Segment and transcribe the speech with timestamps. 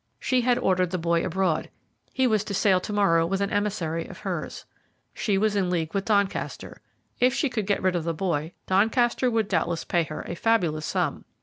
[0.19, 1.69] She had ordered the boy abroad.
[2.11, 4.65] He was to sail to morrow with an emissary of hers.
[5.13, 6.81] She was in league with Doncaster.
[7.19, 10.87] If she could get rid of the boy, Doncaster would doubtless pay her a fabulous
[10.87, 11.25] sum.